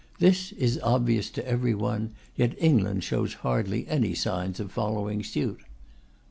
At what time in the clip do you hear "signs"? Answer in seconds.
4.15-4.59